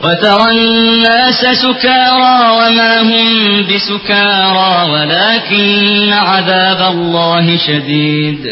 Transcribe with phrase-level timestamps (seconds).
[0.00, 3.28] وترى الناس سكارى وما هم
[3.68, 5.62] بسكارى ولكن
[6.28, 8.44] عذاب الله شديد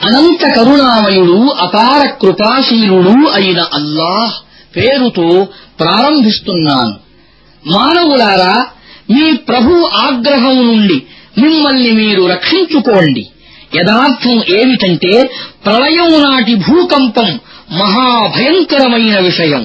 [0.00, 4.34] అనంత కరుణామయుడు అపార కృపాశీలుడు అయిన అల్లాహ్
[4.74, 5.28] పేరుతో
[5.82, 6.94] ప్రారంభిస్తున్నాను
[7.62, 8.54] మానవులారా
[9.08, 9.72] మీ ప్రభు
[10.06, 10.98] ఆగ్రహం నుండి
[11.36, 13.24] మిమ్మల్ని మీరు రక్షించుకోండి
[13.76, 15.12] యథార్థం ఏమిటంటే
[15.66, 17.28] ప్రళయం నాటి భూకంపం
[17.80, 19.64] మహాభయంకరమైన విషయం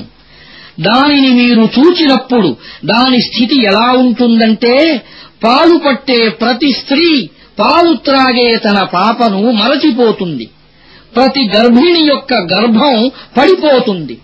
[0.81, 5.03] దానిని మీరు చూచినప్పుడు దాని స్థితి ఎలా ఉంటుందంటే
[5.45, 10.51] పాలుపట్టే ప్రతి స్త్రీ పాలు త్రాగే తన పాపను మరచిపోతుంది.
[11.17, 14.19] ప్రతి గర్భిణి యొక్క గర్భం పడిపోతుంది.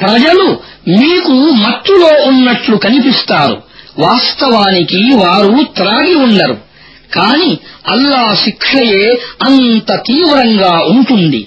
[0.00, 0.44] ప్రజలు
[0.88, 3.62] మీకు మత్తులో ఉన్నట్లు కనిపిస్తారు.
[3.98, 6.56] వాస్తవానికి వారు త్రాగి ఉండరు.
[7.14, 11.46] కాని అల్లా శిక్షయే అంత తీవ్రంగా ఉంటుంది.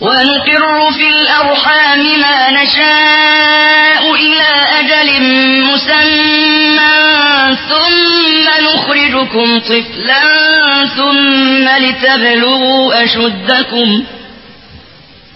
[0.00, 5.22] ونقر في الأرحام ما نشاء إلى أجل
[5.62, 14.04] مسمى ثم نخرجكم طفلا ثم لتبلغوا أشدكم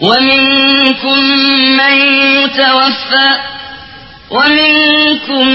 [0.00, 1.18] ومنكم
[1.78, 1.96] من
[2.42, 3.30] يتوفى
[4.30, 5.48] ومنكم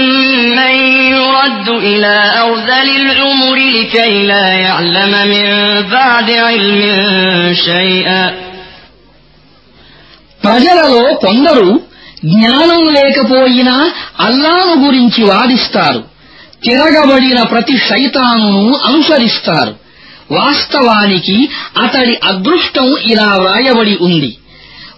[0.56, 0.74] من
[1.12, 6.84] يرد إلى أرذل العمر لكي لا يعلم من بعد علم
[7.54, 8.47] شيئا
[10.48, 11.80] ప్రజలలో కొందరు
[12.24, 16.04] జ్ఞానం లేకపోయినా అల్లాను గురించి వాదిస్తారు.
[16.64, 19.74] తిరగబడిన ప్రతి శైతానును అనుసరిస్తారు.
[20.30, 21.48] వాస్తవానికి
[21.82, 24.36] అతడి అదృష్టం ఇలా వ్రాయబడి ఉంది.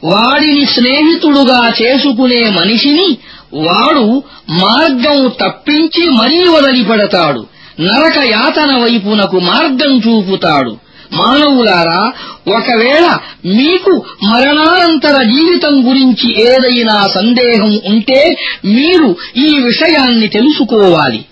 [0.04, 3.18] వాడిని స్నేహితుడుగా చేసుకునే మనిషిని
[3.54, 7.46] వాడు మార్గం తప్పించి మరీ వదిలిపెడతాడు.
[7.80, 10.76] నరక యాతన వైపునకు మార్గం చూపుతాడు.
[11.12, 12.12] మానవులారా
[12.56, 21.24] ఒకవేళ మీకు మరణానంతర జీవితం గురించి ఏదైనా సందేహం ఉంటే మీరు ఈ విషయాన్ని తెలుసుకోవాలి.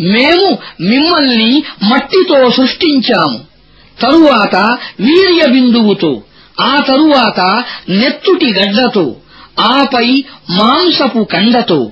[0.00, 3.40] మేము మిమ్మల్ని మట్టితో సృష్టించాము.
[4.00, 4.56] తరువాత
[5.00, 6.22] వీర్య బిందువుతో
[6.60, 9.16] ఆ తరువాత నెత్తుటి గడ్డతో
[9.60, 11.90] ఆపై మాంసపు కండతో.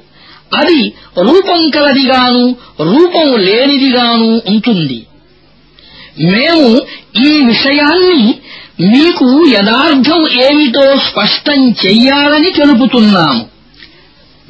[0.56, 5.06] అది రూపం కలదిగాను రూపం లేనిదిగాను ఉంటుంది.
[6.20, 6.80] మేము
[7.26, 8.34] ఈ విషయాన్ని
[8.80, 13.46] మీకు యథార్థం ఏమిటో స్పష్టం చెయ్యాలని తెలుపుతున్నాము.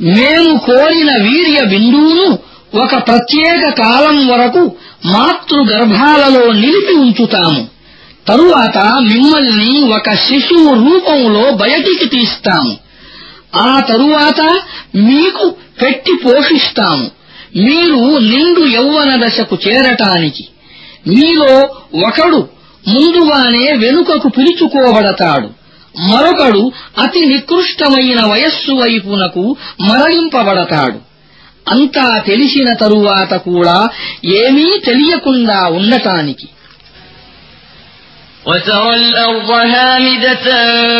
[0.00, 2.38] మేము కోరిన వీర్య బిందువును
[2.74, 4.72] ఒక ప్రత్యేక కాలం వరకు
[5.06, 7.68] మాతృగర్భాలలో నిలిపి ఉంచుతాము.
[8.28, 12.76] తరువాత మిమ్మల్ని ఒక శిశువు రూపంలో బయటికి తీస్తాము.
[13.56, 14.60] ఆ తరువాత
[14.96, 17.10] మీకు పెట్టి పోషిస్తాము.
[17.56, 20.44] మీరు నిండు యౌవన దశకు చేరటానికి.
[21.07, 21.53] మీలో
[22.07, 22.41] ఒకడు
[22.85, 25.47] ముందుగానే వెనుకకు పిలుచుకోబడతాడు
[25.95, 26.61] మరొకడు
[26.97, 29.43] అతి నికృష్టమైన వయస్సు వైపునకు
[29.81, 30.99] మరలింపబడతాడు
[31.71, 33.77] అంతా తెలిసిన తరువాత కూడా
[34.41, 36.47] ఏమీ తెలియకుండా ఉండటానికి
[38.45, 40.45] وترى الأرض هامدة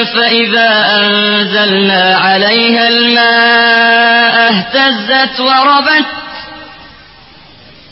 [0.06, 6.08] فإذا أنزلنا عليها الماء اهتزت وربت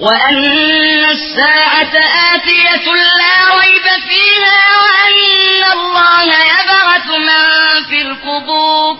[0.00, 0.44] وأن
[1.10, 1.94] الساعة
[2.32, 2.86] آتية
[3.20, 5.16] لا ريب فيها وأن
[5.72, 7.42] الله يبعث من
[7.90, 8.92] في القبور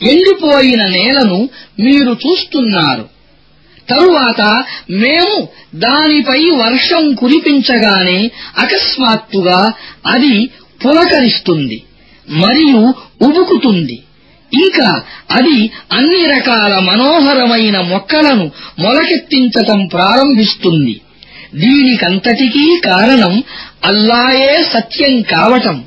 [0.00, 1.38] ఎండిపోయిన నేలను
[1.78, 3.04] మీరు చూస్తున్నారు
[3.88, 4.40] తరువాత
[5.02, 5.36] మేము
[5.84, 8.18] దానిపై వర్షం కురిపించగానే
[8.58, 9.60] అకస్మాత్తుగా
[10.06, 10.34] అది
[10.82, 11.78] పులకరిస్తుంది
[12.28, 12.80] మరియు
[13.26, 13.96] ఉబుకుతుంది
[14.53, 15.01] ఇంకా
[15.31, 21.01] అది అన్ని రకాల మనోహరమైన మొక్కలను మొలకెత్తించటం ప్రారంభిస్తుంది.
[21.55, 23.43] దీనికంతటికీ కారణం
[23.85, 25.83] అల్లాయే సత్యం కావటం.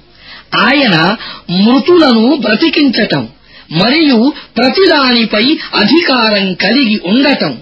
[0.56, 1.16] ఆయన
[1.50, 3.28] మృతులను బ్రతికించటం
[3.72, 7.58] మరియు ప్రతిదానిపై అధికారం కలిగి ఉండటం.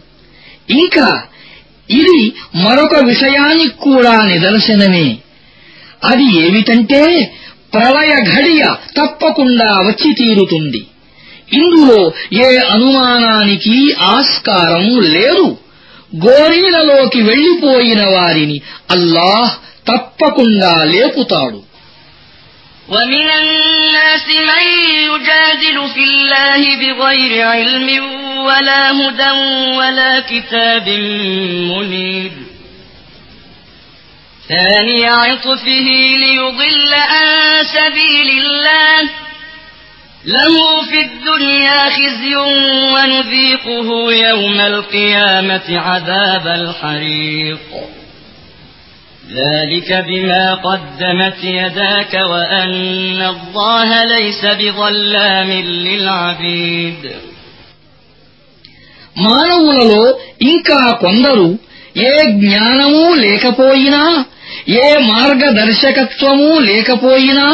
[0.70, 1.22] ఇంకా
[1.90, 5.16] ఇది మరొక విషయానికి కూడా నిదర్శనమే.
[6.04, 7.32] అది ఏమిటంటే
[7.74, 8.64] ప్రళయ ఘడియ
[9.00, 10.86] తప్పకుండా వచ్చి తీరుతుంది.
[11.61, 12.01] ఇందులో
[12.45, 13.77] ఏ అనుమానానికి
[14.15, 14.85] ఆస్కారం
[15.15, 15.47] లేదు
[16.25, 18.59] గోరీలలోకి వెళ్లిపోయిన వారిని
[18.95, 19.53] అల్లాహ్
[19.89, 21.59] తప్పకుండా లేపుతాడు
[22.89, 24.63] ومن الناس من
[25.09, 27.87] يجادل في الله بغير علم
[28.47, 29.31] ولا هدى
[29.79, 30.85] ولا كتاب
[31.71, 32.31] منير
[34.49, 35.87] ثاني عطفه
[36.23, 37.27] ليضل عن
[37.75, 39.09] سبيل الله
[40.25, 40.53] له
[40.89, 42.35] في الدنيا خزي
[42.93, 47.59] ونذيقه يوم القيامة عذاب الحريق
[49.31, 55.49] ذلك بما قدمت يداك وأن الله ليس بظلام
[55.85, 57.03] للعبيد
[59.25, 60.01] మానవులలో
[60.51, 61.47] ఇంకా కొందరు
[62.09, 64.01] ఏ జ్ఞానమూ లేకపోయినా
[64.81, 67.47] ఏ మార్గదర్శకత్వమూ లేకపోయినా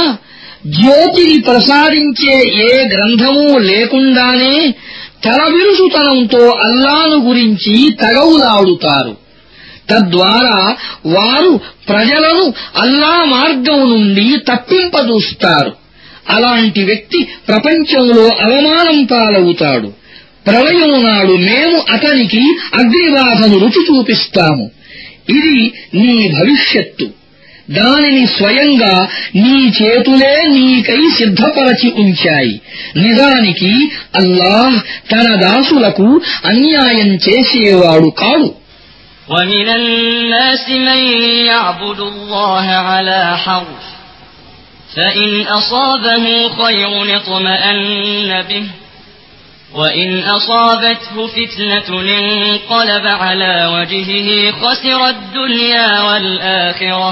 [0.66, 4.74] జ్యోతిని ప్రసారించే ఏ గ్రంథమూ లేకుండానే
[5.24, 9.16] తలవిరుసుతనంతో అల్లాను గురించి తగవులాడుతారు.
[9.90, 10.76] తద్వారా
[11.06, 15.72] వారు ప్రజలను అల్లా మార్గం నుండి తప్పింపదూస్తారు
[16.28, 19.92] అలాంటి వ్యక్తి ప్రపంచంలో అవమానం పాలవుతాడు.
[20.46, 24.70] ప్రళయం నాడు మేము అతనికి అగ్నిబాధను రుచి చూపిస్తాము.
[25.28, 27.19] ఇది నీ భవిష్యత్తు.
[27.77, 28.95] దానిని స్వయంగా
[29.43, 32.53] నీ చేతులే నీకై సిద్ధపరచి ఉంచాయి
[33.03, 33.71] నిజానికి
[34.21, 34.77] అల్లాహ్
[35.13, 36.09] తన దాసులకు
[36.51, 38.49] అన్యాయం చేసేవాడు కాడు
[39.29, 41.01] ومن الناس من
[41.45, 43.83] يعبد الله على حرف
[44.95, 48.65] فإن أصابه خير اطمأن به
[49.73, 57.11] وإن أصابته فتنة انقلب على وجهه خسر الدنيا والآخرة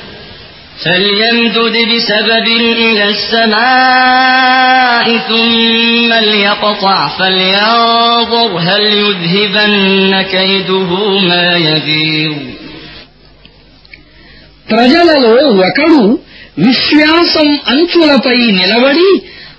[0.84, 2.46] فليمدد بسبب
[2.78, 12.34] إلى السماء ثم ليقطع فلينظر هل يذهبن كيده ما يغير
[14.68, 15.34] ప్రజలలో
[15.66, 16.02] ఒకడు
[16.58, 19.10] విశ్వాసం అంచులపై నిలబడి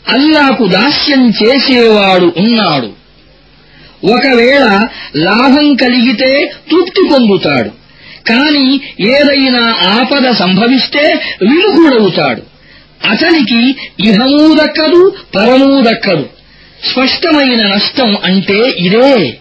[0.10, 2.89] అల్లాకు దాస్యం చేసేవాడు ఉన్నాడు
[4.16, 4.66] ఒకవేళ
[5.27, 6.32] లాభం కలిగితే
[6.72, 7.72] తృప్తి పొందుతాడు
[8.29, 12.43] కాని ఏదైనా ఆపద సంభవిస్తే విముఖుడవుతాడు.
[13.09, 16.26] అతనికి ఇహమూ దక్కదు పరమూ దక్కదు.
[16.93, 19.38] స్పష్టమైన నష్టం అంటే ఇదే.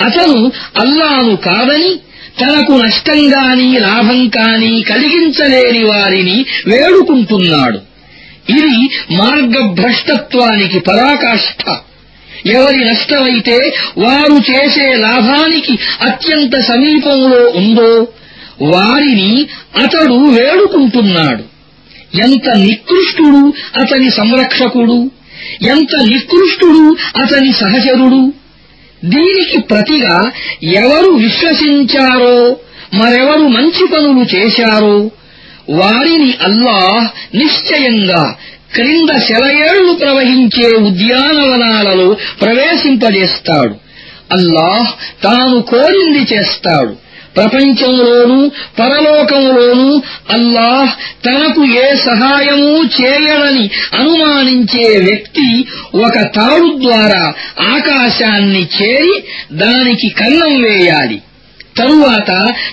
[0.00, 1.96] అతను అల్లాను కాదని
[2.40, 7.78] తనకు నష్టం గాని లాభం కాని కలిగించలేని వారిని వేడుకుంటున్నాడు.
[8.50, 11.70] ఇది మార్గభ్రష్టత్వానికి పరాకాష్ఠ
[12.46, 18.08] ఎవరి నష్టమైతే వారు చేసే లాభానికి అత్యంత సమీపంలో ఉందో
[18.62, 21.42] వారిని అతడు వేడుకుంటున్నాడు.
[22.22, 25.10] ఎంత నికృష్టుడు అతని సంరక్షకుడు
[25.62, 28.32] ఎంత నికృష్టుడు అతని సహచరుడు.
[29.04, 30.30] దీనికి ప్రతిగా
[30.62, 32.56] ఎవరు విశ్వసించారో
[32.94, 35.10] మరెవరు మంచి పనులు చేశారో
[35.70, 38.36] వారిని అల్లాహ్ నిశ్చయంగా
[38.74, 43.74] క్రింద సెలయేళ్ళు ప్రవహించే ఉద్యానవనాలలో ప్రవేశింపజేస్తాడు.
[44.32, 47.10] అల్లాహ్ తాను కోరింది చేస్తాడు.
[47.36, 50.90] ప్రపంచంలోనూ పరలోకంలోనూ అల్లాహ్
[51.26, 61.22] తనకు ఏ సహాయమూ చేయడని అనుమానించే వ్యక్తి ఒక తాడు ద్వారా ఆకాశాన్ని చేరి దానికి కన్నం వేయాలి.
[61.79, 62.31] తరువాత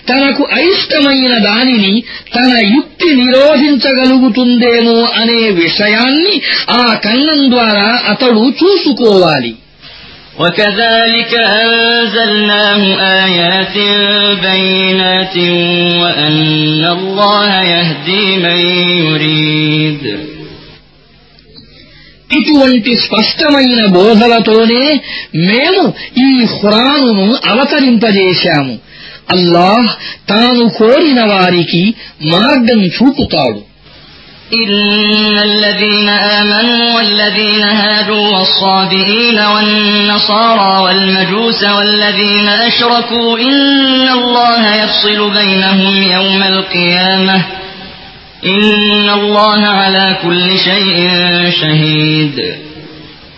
[0.09, 1.95] తనకు అయిష్టమైన దానిని
[2.35, 6.35] తన యుక్తి నిరోధించగలుగుతుందేమో అనే విషయాన్ని
[6.75, 9.53] ఆ కన్నం ద్వారా అతడు చూసుకోవాలి
[10.39, 12.83] وكذلك أنزلناه
[13.23, 13.77] آيات
[14.43, 15.37] بينات
[16.03, 16.41] وأن
[16.89, 18.59] الله يهدي من
[19.05, 20.05] يريد
[22.31, 24.85] ఇటువంటి స్పష్టమైన బోధలతోనే
[25.43, 25.83] మేము
[26.19, 28.75] ఈ ఖురానును అవతరింపజేశాము
[29.35, 29.89] అల్లాహ్
[30.27, 31.85] తాను కోరిన వారికి
[32.33, 33.61] మార్గం చూపుతాడు
[34.62, 36.09] إن الذين
[36.39, 47.37] آمنوا والذين هادوا والصابئين والنصارى والمجوس والذين أشركوا إن الله يفصل بينهم يوم القيامة
[48.45, 50.97] إن الله على كل شيء
[51.61, 52.37] شهيد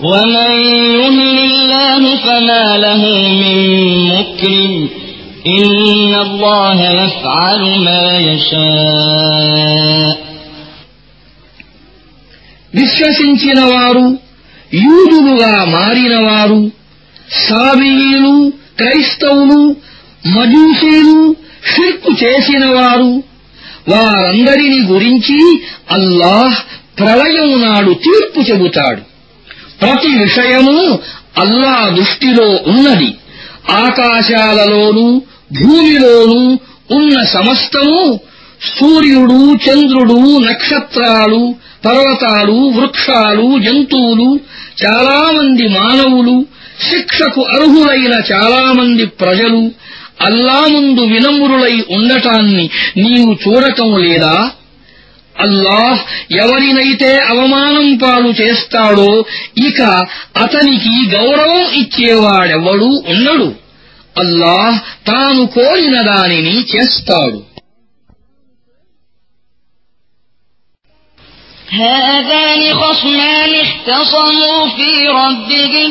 [0.00, 0.52] ومن
[0.96, 3.02] يهن الله فما له
[3.42, 3.58] من
[4.10, 4.72] مكرم
[5.58, 10.12] إن الله يفعل ما يشاء
[12.74, 14.06] విశ్వసించిన వారు
[14.84, 16.60] యూదులుగా మారినవారు
[17.44, 18.34] సాబీయులు
[18.80, 19.60] క్రైస్తవులు
[20.34, 21.18] మజూసీలు
[21.72, 23.10] షిర్కు చేసినవారు
[23.92, 25.38] వారందరిని గురించి
[25.96, 26.58] అల్లాహ్
[26.98, 29.02] ప్రళయం నాడు తీర్పు చెబుతాడు
[29.81, 30.99] ప్రతి విషయము
[31.37, 33.15] అల్లా దృష్టిలో ఉన్నది.
[33.69, 35.21] ఆకాశాలలోనూ
[35.61, 36.57] భూమిలోనూ
[36.91, 38.19] ఉన్న సమస్తము
[38.79, 44.39] సూర్యుడు చంద్రుడు నక్షత్రాలు పర్వతాలు వృక్షాలు జంతువులు
[44.85, 46.45] చాలామంది మానవులు
[46.89, 49.71] శిక్షకు అర్హులైన చాలామంది ప్రజలు
[50.21, 54.51] అల్లా ముందు వినమ్రులై ఉండటాన్ని నీవు చూడటం లేదా?
[55.36, 56.00] అల్లాహ్
[56.36, 59.10] ఎవరినైతే అవమానం పాలు చేస్తాడో
[59.58, 59.80] ఇక
[60.44, 63.48] అతనికి గౌరవం ఇచ్చేవాడెవడూ ఉండడు
[64.16, 67.40] అల్లాహ్ తాను కోరిన దానిని చేస్తాడు
[71.72, 75.90] هذان خصمان اختصموا في ربهم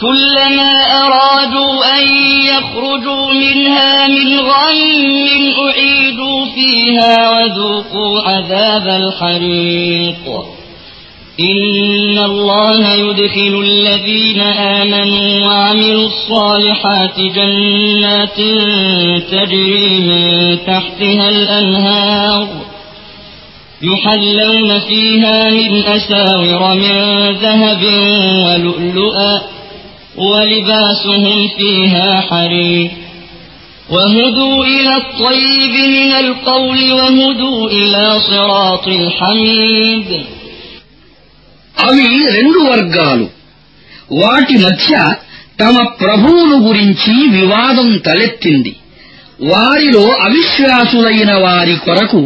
[0.00, 0.72] كلما
[1.06, 2.08] أرادوا أن
[2.46, 5.04] يخرجوا منها من غم
[5.66, 10.44] أعيدوا فيها وذوقوا عذاب الحريق.
[11.40, 18.36] إن الله يدخل الذين آمنوا وعملوا الصالحات جنات
[19.30, 22.48] تجري من تحتها الأنهار.
[23.82, 27.82] يحلون فيها من أساور من ذهب
[28.46, 29.53] ولؤلؤا
[30.17, 31.25] ولباسهم
[31.57, 32.89] فيها حرير
[33.89, 40.09] وهدوا إلى الطيب من القول وهدوا إلى صراط الحميد
[41.77, 42.07] అవి
[42.37, 43.25] రెండు వర్గాలు
[44.13, 44.93] వాటి మధ్య
[45.59, 48.73] తమ ప్రభువును గురించి వివాదం తలెత్తింది
[49.43, 52.21] వారిలో అవిశ్వాసులైన వారి కొరకు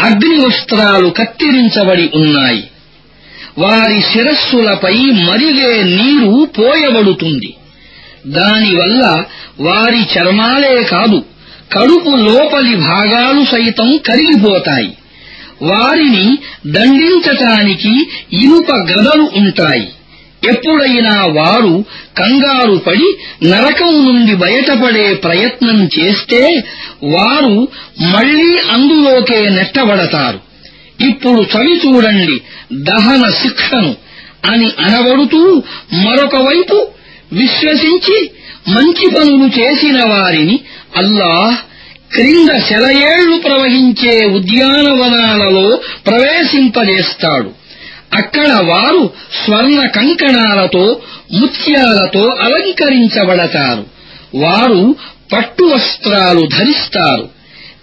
[0.00, 2.62] అగ్ని వస్త్రాలు కత్తిరించబడి ఉన్నాయి
[3.57, 7.53] వారి శిరస్సులపై మరిగే నీరు పోయబడుతుంది.
[8.27, 9.23] దానివల్ల
[9.59, 11.25] వారి చర్మాలే కాదు
[11.73, 14.97] కడుపు లోపలి భాగాలు సైతం కరిగిపోతాయి.
[15.61, 19.89] వారిని దండించటానికి ఇనుప గదలు ఉంటాయి.
[20.49, 21.85] ఎప్పుడైనా వారు
[22.17, 23.17] కంగారు పడి
[23.49, 26.63] నరకం నుండి బయటపడే ప్రయత్నం చేస్తే
[27.03, 27.67] వారు
[28.01, 30.44] మళ్ళీ అందులోకే నెట్టబడతారు.
[31.07, 32.41] ఇప్పుడు చవిచూడండి
[32.73, 33.95] దహన శిక్షను
[34.45, 36.87] అని అనబడుతూ మరొకవైపు
[37.33, 38.31] విశ్వసించి
[38.69, 40.59] మంచి పనులు చేసిన వారిని
[40.97, 41.55] అల్లాహ్
[42.13, 47.51] క్రింద సెలయేళ్ళు ప్రవహించే ఉద్యానవనాలలో ప్రవేశింపజేస్తాడు.
[48.13, 49.13] అక్కడ వారు
[49.45, 51.01] స్వర్ణ కంకణాలతో
[51.33, 53.85] ముత్యాలతో అలంకరించబడతారు.
[54.35, 54.95] వారు
[55.33, 57.29] పట్టు వస్త్రాలు ధరిస్తారు.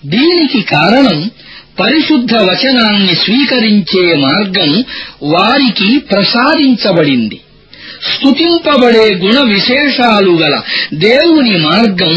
[0.06, 1.30] దీనికి కారణం
[1.77, 4.71] పరిశుద్ధ వచనాన్ని స్వీకరించే మార్గం
[5.33, 7.37] వారికి ప్రసాదించబడింది
[8.07, 10.55] స్తుతింపబడే గుణ విశేషాలు గల
[11.07, 12.13] దేవుని మార్గం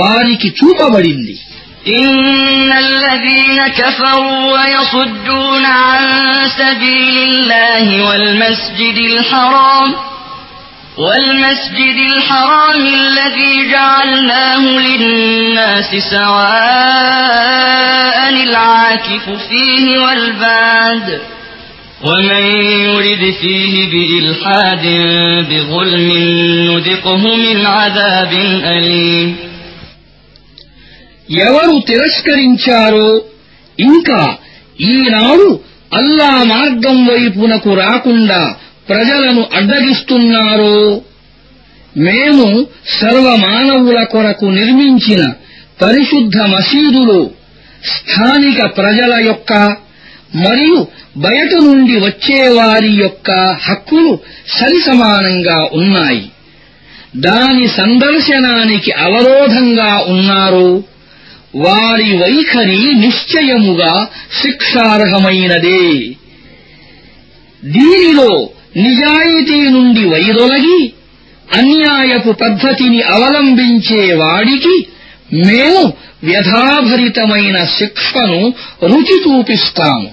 [0.00, 1.36] వారికి చూపబడింది
[1.96, 2.12] إن
[2.84, 6.02] الذين كفروا ويصدون عن
[6.60, 9.88] سبيل الله والمسجد الحرام
[10.98, 21.20] والمسجد الحرام الذي جعلناه للناس سواء العاكف فيه والباد
[22.04, 22.44] ومن
[22.86, 24.84] يرد فيه بإلحاد
[25.50, 26.08] بظلم
[26.70, 28.32] نذقه من عذاب
[28.66, 29.36] أليم
[31.44, 33.10] ఎవరు తిరస్కరించారో
[33.78, 34.20] ఇంకా
[34.90, 35.48] ఈనాడు
[35.98, 38.40] అల్లా మార్గం వైపునకు రాకుండా
[38.89, 41.01] ప్రజలను అడ్డగిస్తున్నారో.
[41.97, 42.67] మేము
[43.01, 45.33] సర్వమానవుల కొరకు నిర్మించిన
[45.81, 47.29] పరిశుద్ధ మసీదులో
[47.83, 49.53] స్థానిక ప్రజల యొక్క
[50.35, 50.87] మరియు
[51.17, 53.31] బయట నుండి వచ్చేవారి యొక్క
[53.63, 56.31] హక్కులు సరిసమానంగా ఉన్నాయి.
[57.15, 60.83] దాని సందర్శనానికి అవరోధంగా ఉన్నారో.
[61.55, 64.07] వారి వైఖరి నిశ్చయముగా
[64.41, 65.97] శిక్షార్హమైనదే.
[67.65, 70.80] దీనిలో నిజాయితీ నుండి వైదొలగి
[71.50, 74.74] అన్యాయపు పద్ధతిని అవలంబించే వాడికి
[75.46, 75.82] మేము
[76.28, 78.40] వ్యధాభరితమైన శిక్షను
[78.92, 80.08] రుచి చూపిస్తాము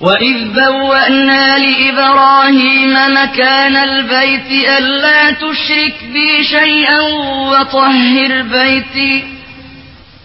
[0.00, 7.00] وإذ بوأنا لإبراهيم مكان البيت ألا تشرك بي شيئا
[7.50, 9.12] وطهر بيتي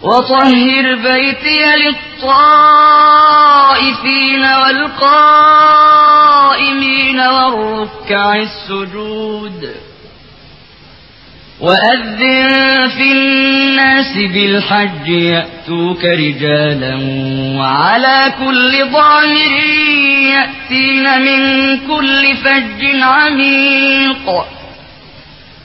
[0.01, 2.33] وطهر بيتي للطائفين
[4.43, 5.99] والقائمين
[7.19, 9.75] والركع السجود.
[11.59, 16.95] وأذن في الناس بالحج يأتوك رجالا
[17.59, 19.51] وعلى كل ضامر
[20.29, 21.41] يأتين من
[21.77, 24.56] كل فج عميق.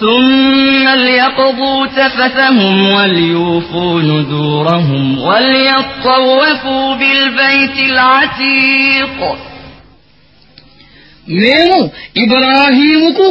[0.00, 9.18] ثم ليقضوا تفثهم وليوفوا نذورهم وليطوفوا بالبيت العتيق
[11.40, 11.78] మేము
[12.22, 13.28] ఇబ్రాహీముకు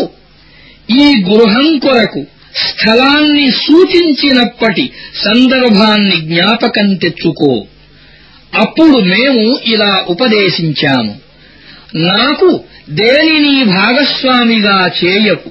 [0.99, 2.21] ఈ గృహం కొరకు
[2.63, 4.85] స్థలాన్ని సూచించినప్పటి
[5.25, 7.51] సందర్భాన్ని జ్ఞాపకం తెచ్చుకో
[8.53, 11.13] అప్పుడు మేము ఇలా ఉపదేశించాము
[12.09, 12.49] నాకు
[12.99, 15.49] దేనిని భాగస్వామిగా చేయకు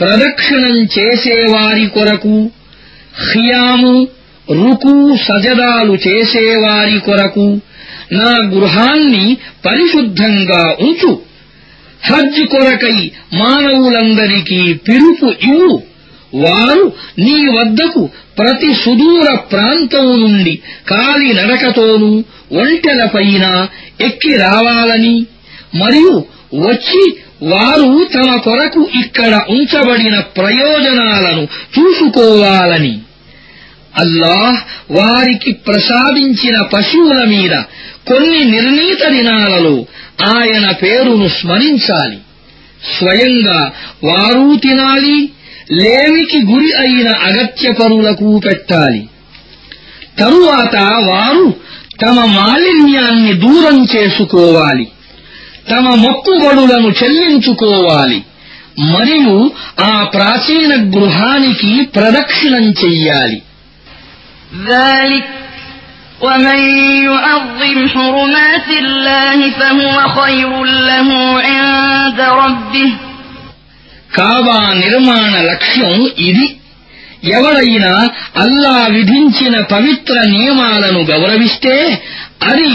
[0.00, 2.50] ప్రదక్షిణం చేసేవారి కొరకు
[3.32, 4.08] ఖియాము
[4.50, 7.60] రుకు సజదాలు చేసేవారి కొరకు
[8.12, 11.20] నా గృహాన్ని పరిశుద్ధంగా ఉంచు.
[12.04, 15.82] హజ్ కొరకై మానవులందరికీ పిలుపు ఇవ్వు.
[16.34, 23.66] వారు నీ వద్దకు ప్రతి సుదూర ప్రాంతం నుండి కాలి నడకతోనూ ఒంటెలపైన
[24.00, 25.26] ఎక్కి రావాలని
[25.74, 32.98] మరియు వచ్చి వారు తమ కొరకు ఇక్కడ ఉంచబడిన ప్రయోజనాలను చూసుకోవాలని.
[33.98, 34.60] అల్లాహ్
[34.92, 37.50] వారికి ప్రసాదించిన పశువుల మీద
[38.06, 39.86] కొన్ని నిర్ణీత దినాలలో
[40.26, 42.18] ఆయన పేరును స్మరించాలి.
[42.98, 43.72] స్వయంగా
[44.04, 45.30] వారూ తినాలి
[45.72, 49.08] లేమికి గురి అయిన అగత్య పరులకు పెట్టాలి.
[50.18, 51.54] తరువాత వారు
[52.06, 54.88] తమ మాలిన్యాన్ని దూరం చేసుకోవాలి.
[55.69, 58.19] తమ మొక్కుబడులను చెల్లించుకోవాలి
[58.91, 59.35] మరియు
[59.83, 63.39] ఆ ప్రాచీన గృహానికి ప్రదక్షిణం చెయ్యాలి
[64.71, 65.25] ذلك
[66.21, 66.59] ومن
[67.07, 70.51] يعظم حرمات الله فهو خير
[70.83, 71.09] له
[71.47, 72.89] عند ربه
[74.11, 75.93] కాబా నిర్మాణ లక్ష్యం
[76.29, 76.45] ఇది
[77.31, 77.93] ఎవడైనా
[78.35, 81.75] అల్లా విధించిన పవిత్ర నియమాలను గౌరవిస్తే
[82.51, 82.71] అది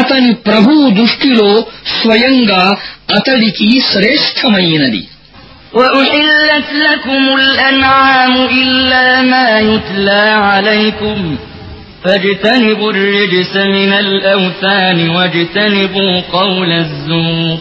[0.00, 1.50] అతని ప్రభువు దృష్టిలో
[1.98, 2.62] స్వయంగా
[3.18, 5.02] అతడికి శ్రేష్టమైనది
[5.74, 11.18] وأحلت لكم الأنعام إلا ما يتلى عليكم
[12.04, 17.58] فاجتنبوا الرجس من الأوثان واجتنبوا قول الزور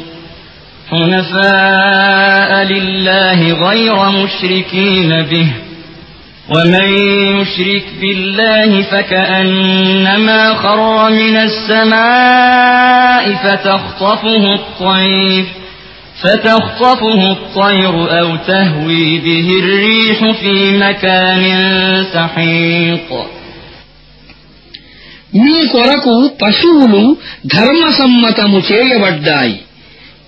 [0.90, 5.48] حنفاء لله غير مشركين به
[6.50, 6.90] ومن
[7.36, 15.46] يشرك بالله فكأنما خر من السماء فتخطفه الطير
[16.24, 21.44] فتخطفه الطير أو تهوي به الريح في مكان
[22.14, 23.10] سحيق
[25.44, 27.02] మీ కొరకు పశువులు
[27.46, 29.56] ధర్మసమ్మతము చేయబడ్డాయి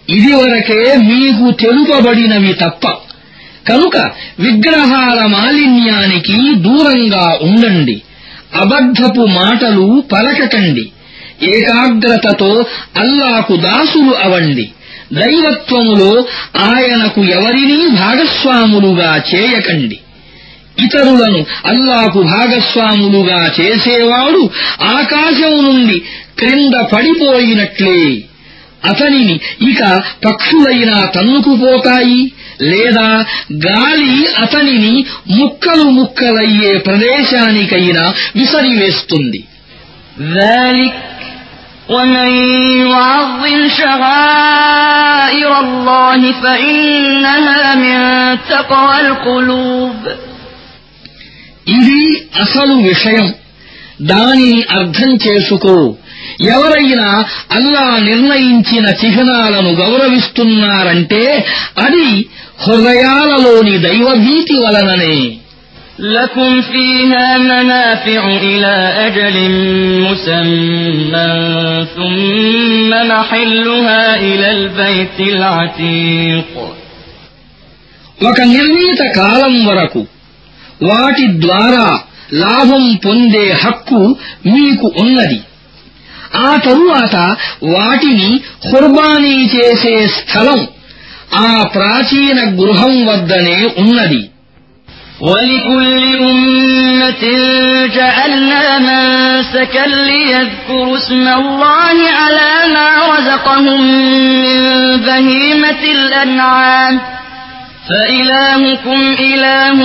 [0.08, 2.84] ఇదివరకే మీకు తెలుపబడినవి తప్ప
[3.69, 8.03] కనుక విగ్రహాల మాలిన్యానికి దూరంగా ఉండండి.
[8.55, 10.91] అబద్ధపు మాటలు పలకకండి.
[11.43, 12.65] ఏకాగ్రతతో
[12.99, 14.71] అల్లాకు దాసులు అవండి.
[15.13, 19.99] దైవత్వములో ఆయనకు ఎవరినీ భాగస్వాములుగా చేయకండి.
[20.85, 24.51] ఇతరులను అల్లాకు భాగస్వాములుగా చేసేవాడు
[24.83, 26.03] ఆకాశం నుండి
[26.39, 28.25] క్రింద పడిపోయినట్లే.
[28.84, 29.36] అతనిని
[29.70, 29.82] ఇక
[30.26, 32.22] పక్షులైనా తన్నుకుపోతాయి
[32.70, 33.08] లేదా
[33.66, 34.94] గాలి అతనిని
[35.40, 38.04] ముక్కలు ముక్కలయ్యే ప్రదేశానికైనా
[38.40, 39.42] విసరివేస్తుంది
[40.40, 40.94] ذلك
[41.90, 42.30] ومن
[42.84, 47.98] يعظم شعائر الله فإنها من
[48.50, 50.00] تقوى القلوب
[51.78, 52.02] ఇది
[52.42, 53.26] అసలు విషయం
[54.04, 55.76] దానిని అర్థం చేసుకో
[56.54, 57.10] ఎవరైనా
[57.58, 61.24] అల్లా నిర్ణయించిన చిహ్నాలను గౌరవిస్తున్నారంటే
[61.86, 62.08] అది
[62.68, 65.18] హృదయాలలోని దైవభీతి వలననే
[66.12, 68.76] لكم فيها منافع إلى
[69.08, 69.36] أجل
[70.06, 71.36] مسمى
[71.96, 76.52] ثم محلها إلى البيت العتيق
[78.20, 80.02] ఒక నిర్ణీత కాలం వరకు
[80.82, 81.88] వాటి ద్వారా
[82.44, 84.02] లాభం పొందే హక్కు
[84.54, 85.40] మీకు ఉన్నది
[86.48, 87.16] ఆ తరువాత
[87.74, 88.30] వాటిని
[88.70, 90.60] ఖుర్బానీ చేసే స్థలం
[91.48, 94.24] ఆ ప్రాచీన గృహం వద్దనే ఉన్నది
[95.22, 95.86] ولكل
[96.32, 97.24] أمة
[97.98, 103.82] جعلنا منسكا ليذكروا اسم الله على ما رزقهم
[104.44, 104.60] من
[104.98, 106.94] بهيمة الأنعام
[107.90, 109.80] فإلهكم إله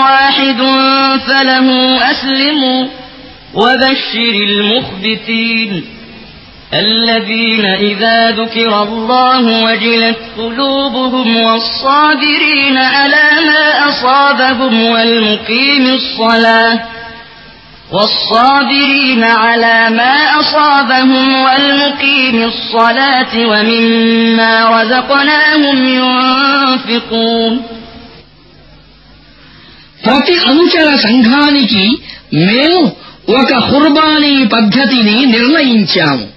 [0.00, 0.60] واحد
[1.26, 1.66] فله
[2.10, 2.80] أسلموا
[3.54, 5.84] وبشر المخبتين
[6.74, 16.80] الذين إذا ذكر الله وجلت قلوبهم والصابرين على ما أصابهم والمقيم الصلاة
[17.92, 27.54] والصابرين على ما أصابهم والمقيم الصلاة ومما رزقناهم ينفقون
[30.06, 31.84] ప్రతి అనుచర సంఘానికి
[32.48, 32.80] మేము
[33.29, 36.27] ఒక ఖుర్బానీ పద్ధతిని నిర్ణయించాము.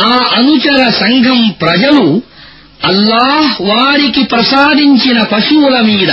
[0.00, 2.22] ఆ అనుచర సంఘం ప్రజలు
[2.84, 6.10] అల్లాహ్ వారికి ప్రసాదించిన పశువుల మీద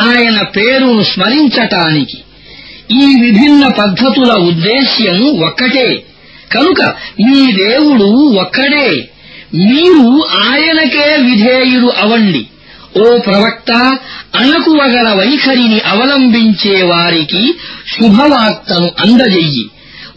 [0.00, 2.18] ఆయన పేరును స్మరించటానికి
[2.90, 6.02] ఈ విభిన్న పద్ధతుల ఉద్దేశ్యం ఒక్కటే.
[6.52, 6.82] కనుక
[7.24, 9.08] మీ దేవుడు ఒక్కడే.
[9.54, 12.46] మీరు ఆయనకే విధేయులు అవండి
[12.96, 13.72] ఓ ప్రవక్త
[14.34, 17.54] అణకువగల వైఖరిని అవలంబించే వారికి
[17.94, 19.70] శుభవార్తను అందజెయ్యి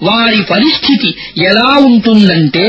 [0.03, 1.09] వారి పరిస్థితి
[1.43, 2.67] ఎలా ఉంటుందంటే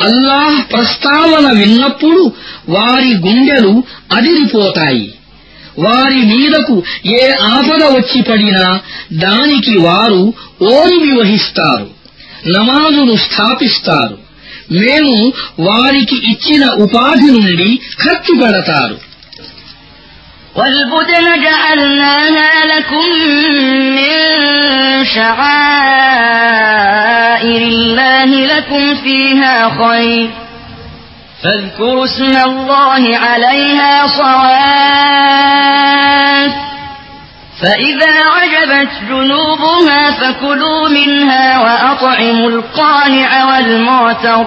[0.00, 2.32] అల్లాహ్ ప్రస్తావన విన్నప్పుడు
[2.68, 5.14] వారి గుండెలు అదిరిపోతాయి.
[5.78, 8.80] వారి మీదకు ఏ ఆపద వచ్చి పడినా
[9.12, 11.90] దానికి వారు ఓర్మి వహిస్తారు
[12.48, 14.18] నమాజును స్థాపిస్తారు.
[14.72, 19.13] మేము వారికి ఇచ్చిన ఉపాధి నుండి ఖర్చు పెడతారు.
[20.56, 23.06] والبدن جعلناها لكم
[23.94, 24.20] من
[25.04, 25.44] شعائر
[27.62, 30.30] الله لكم فيها خير.
[31.42, 35.14] فاذكروا اسم الله عليها صواف.
[37.62, 44.46] فإذا عجبت جنوبها فكلوا منها وأطعموا القانع والمعتر.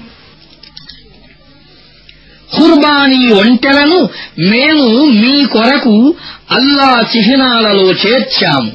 [2.57, 4.09] కుర్బానీ ఒంటెలను
[4.39, 6.15] మేము మీ కొరకు
[6.51, 8.71] అల్లా చిహ్నాలలో చేర్చాము.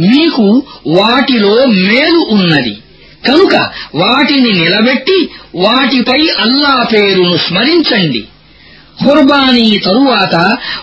[0.00, 2.78] మీకు వాటిలో మేలు ఉన్నది.
[3.28, 8.24] కనుక వాటిని నిలబెట్టి వాటిపై అల్లా పేరును స్మరించండి.
[9.04, 10.34] ఖుర్బానీ తరువాత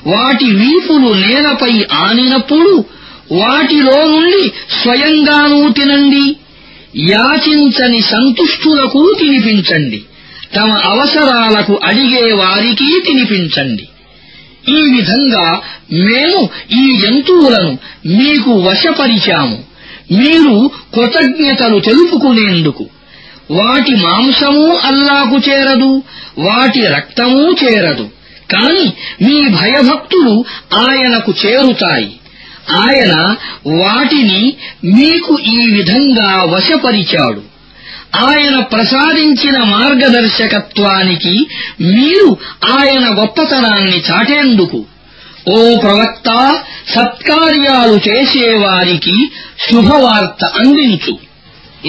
[0.08, 2.86] వాటి వీపులు నేలపై ఆనినప్పుడు
[3.32, 4.52] వాటిలో నుండి
[4.82, 6.36] స్వయంగానూ తినండి.
[7.12, 10.04] యాచించని సంతుష్టులకు తినిపించండి.
[10.56, 13.88] తమ అవసరాలకు అడిగే వారికి తినిపించండి.
[14.70, 15.62] ఈ విధంగా
[15.94, 19.64] మేము ఈ జంతువులను మీకు వశపరిచాము.
[20.12, 22.86] మీరు కృతజ్ఞతలు తెలుపుకునేందుకు.
[23.52, 26.02] వాటి మాంసము అల్లాకు చేరదు
[26.38, 28.10] వాటి రక్తమూ చేరదు.
[28.52, 28.94] కాని
[29.26, 32.20] మీ భయభక్తులు ఆయనకు చేరుతాయి.
[32.72, 33.36] ఆయన
[33.68, 34.54] వాటిని
[34.86, 37.49] మీకు ఈ విధంగా వశపరిచాడు.
[38.25, 41.35] ఆయన ప్రసాదించిన మార్గదర్శకత్వానికి
[41.93, 42.29] మీరు
[42.77, 44.81] ఆయన గొప్పతనాన్ని చాటేందుకు
[45.51, 46.29] ఓ ప్రవక్త
[46.95, 49.17] సత్కార్యాలు చేసేవారికి
[49.67, 51.15] శుభవార్త అందించు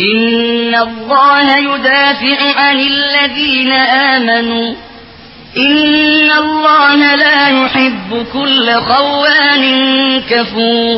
[0.05, 3.71] إن الله يدافع عن الذين
[4.13, 4.67] آمنوا
[5.57, 9.63] إن الله لا يحب كل خوان
[10.21, 10.97] كفور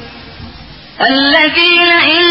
[1.00, 2.24] الذين إن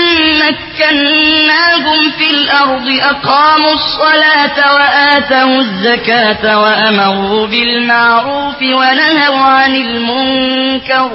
[0.43, 11.09] مكناهم في الأرض أقاموا الصلاة وآتوا الزكاة وأمروا بالمعروف ونهوا عن المنكر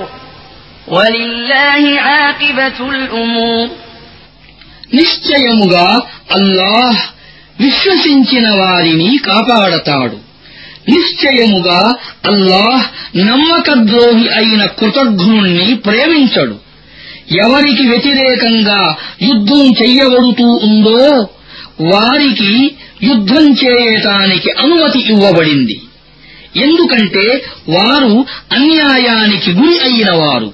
[0.88, 3.68] ولله عاقبة الأمور
[4.98, 5.86] నిశ్చయముగా
[6.36, 7.00] అల్లాహ్
[7.58, 10.16] విశ్వసించిన వారిని కాపాడతాడు
[10.88, 11.82] నిశ్చయముగా
[12.30, 12.84] అల్లాహ్
[13.28, 16.56] నమ్మకద్రోహి అయిన కృతజ్ఞుణ్ణి ప్రేమించడు
[17.31, 21.29] ఎవరికి వ్యతిరేకంగా యుద్ధం చెయ్యబడుతూ ఉందో
[21.81, 25.81] వారికి యుద్ధం చేయటానికి అనుమతి ఇవ్వబడింది.
[26.55, 30.53] ఎందుకంటే వారు అన్యాయానికి గురి అయినవారు.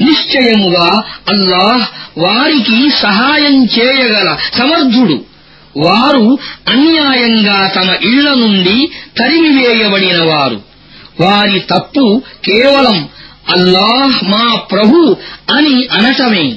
[0.00, 5.24] నిశ్చయముగా అల్లాహ్ వారికి సహాయం చేయగల సమర్థుడు.
[5.76, 10.60] వారు అన్యాయంగా తమ ఇళ్ళ నుండి తరిమివేయబడినవారు
[11.20, 13.08] వారి తప్పు కేవలం
[13.50, 15.16] అల్లాహ్ మా ప్రభు
[15.50, 16.56] అని అనటమే.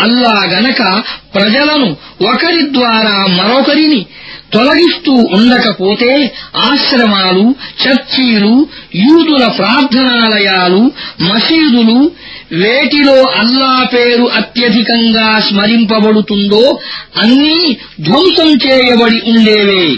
[0.00, 1.02] అల్లా గనక
[1.34, 1.96] ప్రజలను
[2.32, 4.06] ఒకరి ద్వారా మరొకరిని
[4.52, 12.10] తొలగిస్తూ ఉండకపోతే ఆశ్రమాలు చర్చీలు యూదుల ప్రార్థనాలయాలు మసీదులు
[12.52, 16.80] వేటిలో అల్లా పేరు అత్యధికంగా స్మరింపబడుతుందో
[17.16, 19.96] అన్నీ ధ్వంసం చేయబడి ఉండేవే.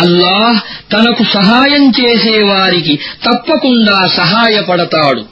[0.00, 0.58] అల్లాహ్
[0.92, 5.24] తనకు సహాయం చేసేవారికి తప్పకుండా సహాయపడతాడు.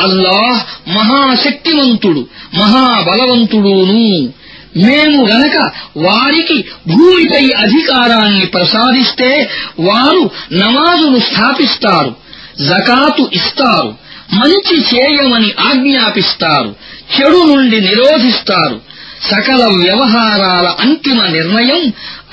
[0.00, 4.32] అల్లాహ్ మహాశక్తివంతుడు మహాబలవంతుడూను.
[4.76, 12.16] మేము గనక వారికి భూమిపై అధికారాన్ని ప్రసాదిస్తే వారు నమాజును స్థాపిస్తారు
[12.60, 13.94] జకాతు ఇస్తారు
[14.32, 16.76] మంచి చేయమని ఆజ్ఞాపిస్తారు
[17.20, 18.89] చెడు నుండి నిరోధిస్తారు.
[19.29, 21.81] సకల వ్యవహారాల అంతిమ నిర్ణయం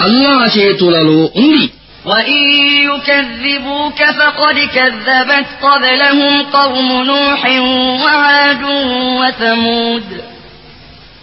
[0.06, 1.64] అల్లా చేతులలో ఉంది
[2.10, 2.44] وإن
[2.88, 7.42] يكذبوك فقد كذبت قبلهم قوم نوح
[8.02, 8.62] وعاد
[9.20, 10.08] وثمود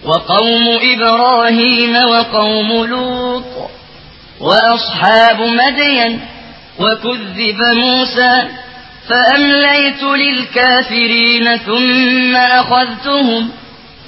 [0.04, 3.52] وقوم إبراهيم وقوم لوط
[4.42, 6.12] وأصحاب مدين
[6.80, 8.34] وكذب موسى
[9.10, 13.50] فأمليت للكافرين ثم أخذتهم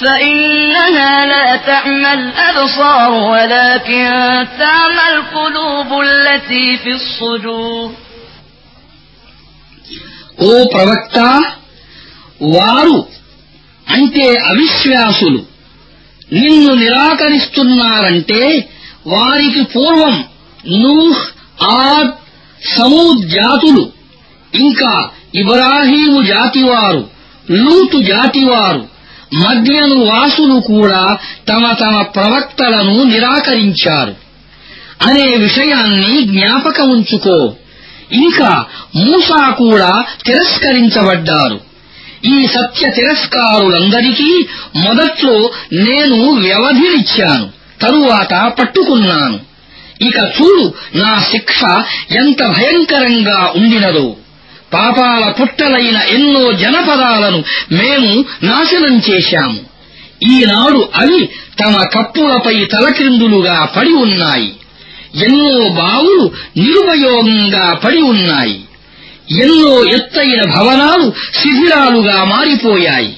[0.00, 4.06] فإنها لا تعمى الأبصار ولكن
[4.58, 7.90] تعمى القلوب التي في الصدور
[10.40, 11.18] ఓ ప్రవక్త
[12.54, 12.96] వారు
[13.86, 15.40] అంటే అవిశ్వాసులు
[16.32, 18.42] నిన్ను నిరాకరిస్తున్నారంటే
[19.06, 20.16] వారికి పూర్వం
[20.82, 21.22] నూహ్
[21.78, 22.10] ఆద్
[22.76, 23.84] సమూద్ జాతులు
[24.52, 24.92] ఇంకా
[25.40, 27.02] ఇబ్రాహీము జాతివారు
[27.62, 28.82] లూతు జాతివారు
[29.33, 31.17] మద్యను వాసులు కూడా
[31.49, 34.15] తమ తమ ప్రవక్తలను నిరాకరించారు.
[35.01, 37.53] అనే విషయాన్ని జ్ఞాపకముంచుకో.
[38.11, 38.65] ఇంకా
[38.95, 41.59] మూసా కూడా తిరస్కరించబడ్డారు.
[42.25, 47.49] ఈ సత్య తిరస్కారులందరికీ మొదట్లో నేను వ్యవధినిచ్చాను
[47.81, 49.39] తరువాత పట్టుకున్నాను.
[50.01, 51.63] ఇక చూడు నా శిక్ష
[52.11, 54.15] ఎంత భయంకరంగా ఉండినదో.
[54.73, 59.59] పాపాల పుట్టలైన ఎన్నో జనపదాలను మేము నాశనం చేశాము.
[60.31, 61.29] ఈనాడు అవి
[61.59, 64.53] తమ కప్పులపై తలక్రిందులుగా పడి ఉన్నాయి.
[65.25, 68.61] ఎన్నో బావులు నిరుపయోగంగా పడి ఉన్నాయి.
[69.31, 73.17] ఎన్నో ఎత్తైన భవనాలు శిథిరాలుగా మారిపోయాయి.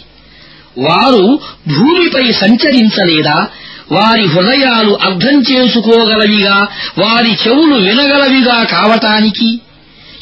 [0.77, 3.47] వారు భూమిపై సంచరించలేదా?
[3.91, 6.67] వారి హృదయాలు అర్థం చేసుకోగలవిగా?
[6.97, 9.59] వారి చెవులు వినగలవిగా కావటానికి?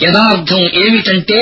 [0.02, 1.40] యథార్థం ఏమిటంటే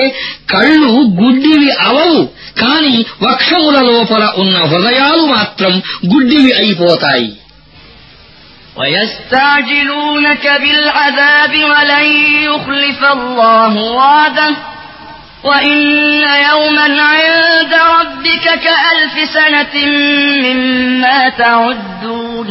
[0.51, 2.19] కళ్ళు గుడ్డివి అవవు
[2.61, 5.75] కాని వక్షముల లోపల ఉన్న హృదయాలు మాత్రం
[6.13, 7.31] గుడ్డివి అయిపోతాయి
[9.23, 12.07] ويستعجلونك بالعذاب ولن
[12.45, 14.51] يخلف الله وعده
[15.45, 15.79] وإن
[16.49, 19.75] يوما عند ربك كألف سنة
[20.37, 22.49] مما تعدون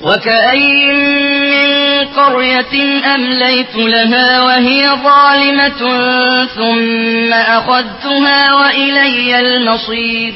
[0.00, 0.84] وكأي
[1.44, 1.68] من
[2.08, 2.74] قرية
[3.14, 5.82] أمليت لها وهي ظالمة
[6.48, 10.32] ثم أخذتها وإلي المصير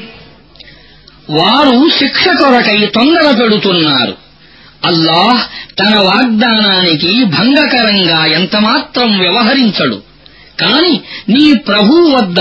[1.29, 4.13] వారు శిక్ష కొరకై తొందర పెడుతున్నారు
[4.83, 5.41] అల్లాహ్
[5.79, 9.97] తన వాగ్దానానికి భంగకరంగా ఎంతమాత్రం వ్యవహరించడు
[10.59, 10.93] కాని
[11.33, 12.39] నీ ప్రభువు వద్ద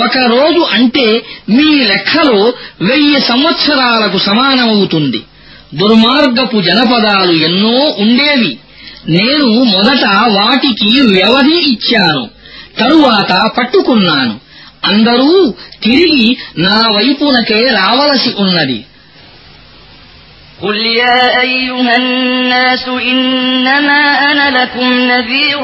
[0.00, 1.06] ఒక రోజు అంటే
[1.56, 2.38] మీ లెక్కలో
[2.88, 5.20] వెయ్యి సంవత్సరాలకు సమానమవుతుంది
[5.72, 8.52] దుర్మార్గపు జనపదాలు ఎన్నో ఉండేవి
[9.08, 10.04] నేను మొదట
[10.36, 12.24] వాటికి వ్యవధి ఇచ్చాను
[12.78, 14.34] తరువాత పట్టుకున్నాను
[14.84, 15.30] అందరూ
[15.82, 16.26] తిరిగి
[16.66, 18.78] నా వైపునకే రావలసి ఉన్నది
[20.62, 25.60] قل يا أيها الناس إنما أنا لكم نذير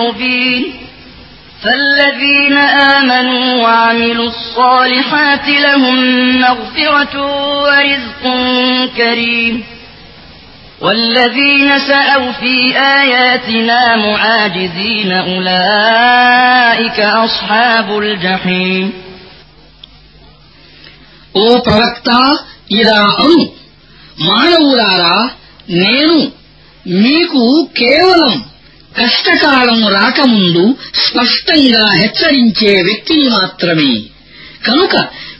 [0.00, 0.62] مبين
[1.64, 2.56] فالذين
[2.96, 5.96] آمنوا وعملوا الصالحات لهم
[6.40, 7.14] مغفرة
[7.62, 8.22] ورزق
[8.96, 9.54] كريم
[10.80, 18.86] والذين سأوا في آياتنا معاجزين أولئك أصحاب الجحيم
[21.36, 22.08] ఓ ప్రవక్త
[22.80, 23.40] ఇలా అను
[24.18, 25.16] మానవులారా
[25.80, 26.18] నేను
[27.02, 27.42] మీకు
[27.80, 28.34] కేవలం
[28.99, 34.01] కష్టకాలం రాకముందు స్పష్టంగా హెచ్చరించే వ్యక్తిని మాత్రమే.
[34.67, 34.95] కనుక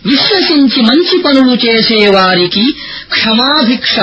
[0.06, 2.76] విశ్వసించి మంచి పనులు చేసేవారికి
[3.10, 4.00] క్షమాభిక్ష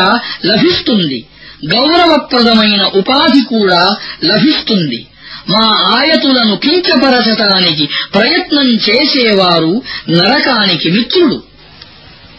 [0.47, 1.27] లభిస్తుంది.
[1.66, 5.07] గౌరవప్రదమైన ఉపాధి కూడా లభిస్తుంది.
[5.49, 11.42] మా ఆయతులను కించపరచటానికి ప్రయత్నం చేసేవారు నరకానికి మిత్రుడు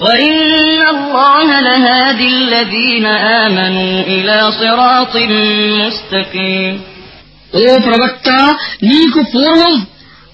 [0.00, 3.06] وإن الله لهادي الذين
[3.42, 5.14] آمنوا إلى صراط
[5.78, 6.74] مستقيم
[7.52, 8.28] ఓ ప్రవక్త
[8.82, 9.74] నీకు పూర్వం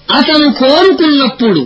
[0.09, 1.61] అతను కోరుకున్నప్పుడు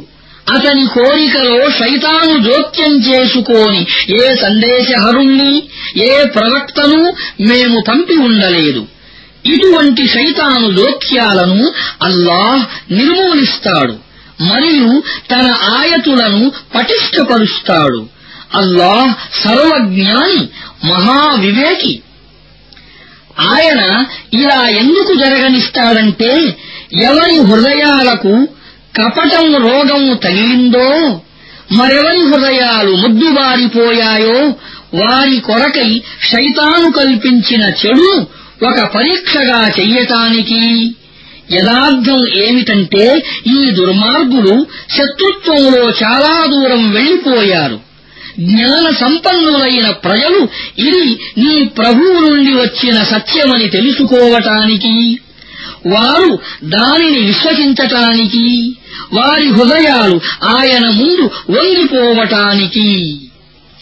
[0.48, 3.82] అతని కోరికలో శైతాను జోక్యం చేసుకోని
[4.18, 5.54] ఏ సందేశహరుణ్ణి
[6.08, 7.00] ఏ ప్రవక్తను
[7.50, 8.82] మేము పంపి ఉండలేదు
[9.46, 11.66] ఇటువంటి శైతాను జోక్యాలను
[12.02, 12.62] అల్లాహ్
[12.98, 13.96] నిర్మూలిస్తాడు
[14.41, 18.07] మరియు తన ఆయతులను పటిష్టపరుస్తాడు.
[18.55, 20.49] అల్లాహ్ సర్వజ్ఞాని
[20.85, 22.03] మహావివేకి.
[23.41, 26.57] ఆయన ఇలా ఎందుకు జరగనిస్తాడంటే
[27.03, 28.49] ఎవరి హృదయాలకు
[28.97, 31.21] కపటం రోగం తగిలిందో
[31.73, 34.55] మరెవరి హృదయాలు ముద్దుబారిపోయాయో
[34.95, 38.27] వారి కొరకై శైతాను కల్పించిన చెడు
[38.67, 40.95] ఒక పరీక్షగా చెయ్యటానికి
[41.53, 47.81] యథార్థం ఏమిటంటే ఈ దుర్మార్గులు శత్రుత్వంలో చాలా దూరం వెళ్ళిపోయారు
[48.41, 50.49] జ్ఞాన సంపన్నులైన ప్రజలు
[50.79, 55.21] ఇది నీ ప్రభువు నుండి వచ్చిన సత్యమని తెలుసుకోవటానికి
[55.87, 58.77] వారు దానిని విశ్వసించటానికి
[59.13, 62.89] వారి హృదయాలు ఆయన ముందు వంగిపోవటానికి.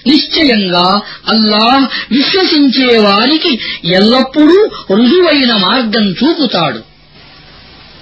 [0.07, 3.53] నిశ్చయంగా అల్లాహ్ విశ్వసించే వారికి
[3.85, 4.59] ఎల్లప్పుడూ
[4.91, 6.88] రుజువైన మార్గం చూపుతాడు.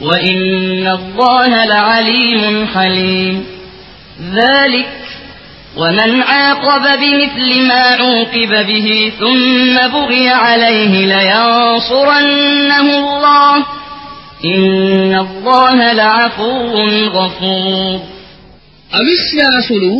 [0.00, 3.44] وإن الله لعليم حليم
[4.34, 4.88] ذلك
[5.76, 13.56] ومن عاقب بمثل ما عوقب به ثم بغي عليه لينصرنه الله
[14.44, 16.52] إن الله لعفو
[17.16, 18.00] غفور
[19.00, 19.92] అవిశ్వాసులు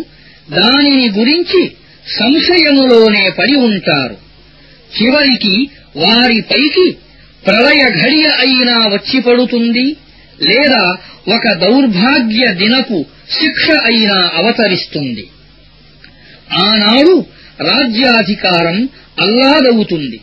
[0.58, 1.60] దానిని గురించి
[2.18, 4.16] సంశయములోనే పడి ఉంటారు
[4.96, 5.54] చివరికి
[6.02, 6.86] వారిపైకి
[7.47, 9.97] ప్రళయ ఘడియ అయినా వచ్చి పడుతుంది
[10.41, 10.97] లేదా
[11.35, 15.27] ఒక దౌర్భాగ్య దినపు శిక్ష అయినా అవతరిస్తుంది.
[16.53, 17.25] ఆనాడు
[17.61, 18.89] రాజ్యాధికారం
[19.21, 20.19] అల్లాదవుతుంది.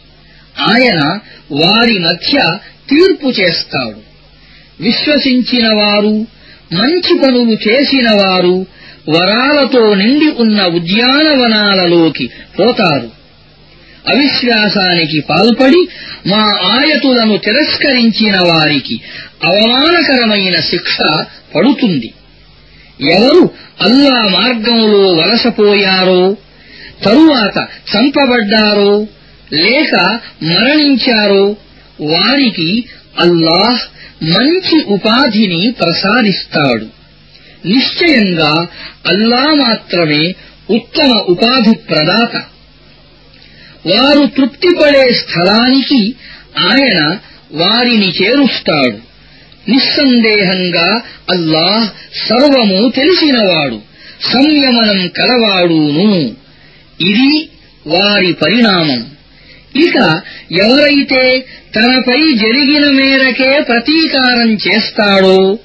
[0.59, 1.18] ఆయన
[1.53, 2.59] వారి మధ్య
[2.91, 4.01] తీర్పు చేస్తాడు.
[4.83, 6.27] విశ్వసించిన వారు
[6.73, 8.66] మంచి పనులు చేసిన వారు
[9.09, 13.22] వరాలతో నిండి ఉన్న ఉద్యానవనాలలోకి పోతారు.
[14.09, 15.88] అవిశ్వాసానికి పాల్పడి
[16.26, 19.00] మా ఆయతులను తిరస్కరించిన వారికి
[19.44, 20.98] అవమానకరమైన శిక్ష
[21.55, 22.12] పడుతుంది.
[23.11, 23.50] ఎవరు
[23.80, 26.36] అల్లా మార్గంలో వలసపోయారో
[27.05, 29.07] తరువాత చంపబడ్డారో
[29.53, 31.57] లేక మరణించారో
[32.00, 32.84] వారికి
[33.20, 33.80] అల్లాహ్
[34.24, 36.86] మంచి ఉపాధిని ప్రసాదిస్తాడు.
[37.66, 38.66] నిశ్చయంగా
[39.07, 40.34] అల్లా మాత్రమే
[40.70, 42.42] ఉత్తమ ఉపాధి ప్రదాత.
[43.87, 46.14] వారు తృప్తిపడే స్థలానికి
[46.59, 47.18] ఆయన
[47.53, 49.12] వారిని చేరుస్తాడు.
[49.70, 51.89] నిస్సందేహంగా అల్లాహ్
[52.28, 53.80] సర్వము తెలిసినవాడు
[54.33, 56.35] సంయమనం కలవాడును.
[57.01, 57.49] ఇది
[57.87, 59.12] వారి పరిణామం.
[59.76, 59.97] ఇక
[60.53, 61.45] ఎవరైతే
[61.76, 65.59] తనపై జరిగిన మేరకే ప్రతీకారం చేస్తాడో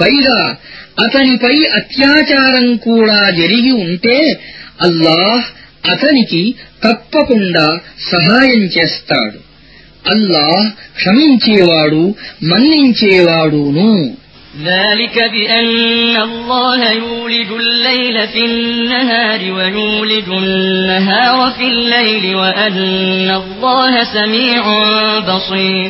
[0.00, 0.56] పైగా
[1.04, 4.40] అతనిపై అత్యాచారం కూడా జరిగి ఉంటే
[4.80, 6.41] అల్లాహ్ అతనికి
[6.83, 7.65] తప్పకుండా
[8.11, 9.39] సహాయం చేస్తాడు
[10.05, 10.65] అల్లాహ్
[10.99, 12.03] క్షమించేవాడు
[12.51, 13.91] మన్నించేవాడును
[14.75, 15.69] ذلك بأن
[16.21, 22.77] الله يولج الليل في النهار ويولج النهار في الليل وأن
[23.41, 24.63] الله سميع
[25.29, 25.89] بصير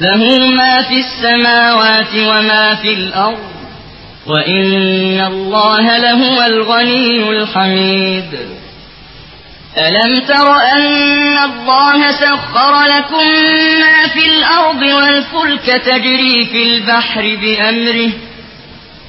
[0.00, 3.38] له ما في السماوات وما في الأرض
[4.26, 8.24] وإن الله لهو الغني الحميد
[9.78, 13.28] ألم تر أن الله سخر لكم
[13.80, 18.10] ما في الأرض والفلك تجري في البحر بأمره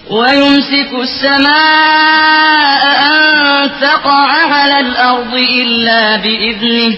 [0.09, 6.95] ويمسك السماء أن تقع على الأرض إلا بإذنه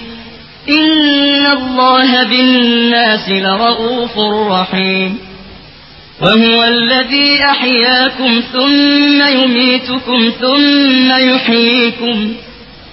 [0.70, 4.14] إن الله بالناس لرؤوف
[4.53, 5.12] رحيم
[6.20, 12.16] وهو الذي أحياكم ثم يميتكم ثم يحييكم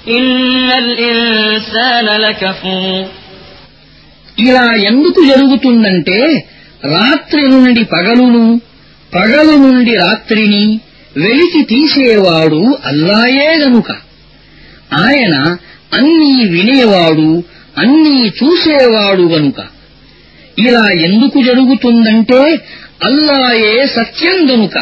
[0.08, 3.06] إن الإنسان لكفور
[4.38, 6.20] ఇలా ఎందుకు జరుగుతుందంటే
[6.94, 8.44] రాత్రి నుండి పగలును
[9.12, 10.64] పగలు నుండి రాత్రిని
[11.16, 13.90] వెలికి తీసేవాడు అల్లాయే గనుక
[15.04, 15.36] ఆయన
[15.94, 17.30] అన్నీ వినేవాడు
[17.79, 19.55] అన్నీ చూసేవాడు గనుక.
[20.59, 22.61] ఇలా ఎందుకు జరుగుతుందంటే
[23.05, 24.79] అల్లాయే సత్యం గనుక.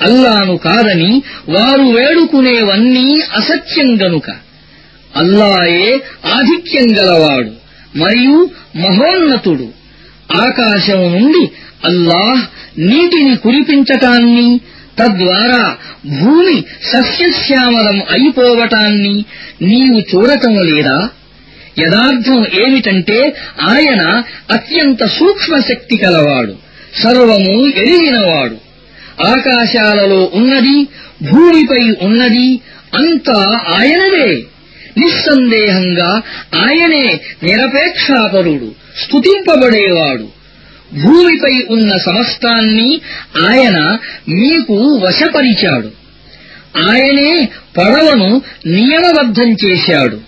[0.00, 4.30] అల్లాను కాదని వారు వేడుకునేవన్నీ అసత్యం గనుక.
[5.16, 6.00] అల్లాయే
[6.34, 7.50] ఆధిక్యం గలవాడు
[7.98, 9.68] మరియు మహోన్నతుడు.
[10.32, 11.50] ఆకాశం నుండి
[11.84, 12.44] అల్లాహ్
[12.78, 14.60] నీటిని కురిపించటాన్ని
[14.98, 15.76] తద్వారా
[16.20, 19.24] భూమి సస్యశ్యామలం అయిపోవటాన్ని
[19.62, 21.08] నీవు చూడటం లేదా?
[21.78, 26.56] యథార్థం ఏమిటంటే ఆయన అత్యంత సూక్ష్మ శక్తి కలవాడు
[27.02, 28.56] సర్వము ఎరిగినవాడు
[29.26, 30.88] ఆకాశాలలో ఉన్నది
[31.32, 32.60] భూమిపై ఉన్నది
[32.94, 34.44] అంతా ఆయనదే.
[34.98, 36.22] నిస్సందేహంగా
[36.54, 40.28] ఆయనే నిరపేక్షాపరుడు స్తుతింపబడేవాడు.
[41.02, 43.00] భూమిపై ఉన్న సమస్తాన్ని
[43.36, 43.98] ఆయన
[44.28, 45.90] మీకు వశపరిచాడు.
[46.78, 47.48] ఆయనే
[47.78, 50.20] పడవను నియమబద్ధం చేశాడు.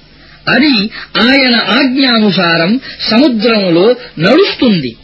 [0.49, 0.91] అది
[1.21, 2.81] ఆయన ఆజ్ఞానుసారం
[3.11, 4.97] సముద్రంలో నడుస్తుంది.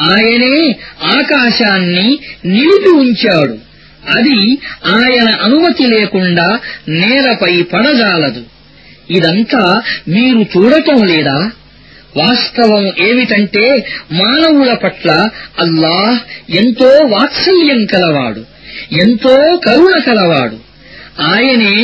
[0.00, 3.58] ఆయనే ఆకాశాన్ని నిలిపి ఉంచాడు.
[4.16, 8.42] అది ఆయన అనుమతి లేకుండా నేలపై పడజాలదు.
[9.10, 11.50] ఇదంతా మీరు చూడటం లేదా?
[12.16, 15.28] వాస్తవం ఏమిటంటే మానవుల పట్ల
[15.60, 16.18] అల్లాహ్
[16.56, 18.44] ఎంతో వాత్సల్యం కలవాడు
[18.92, 20.65] ఎంతో కరుణ కలవాడు.
[21.29, 21.75] ఆయనే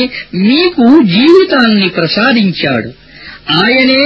[0.42, 2.90] మీకు జీవితాన్ని ప్రసాదించాడు
[3.58, 4.04] ఆయనే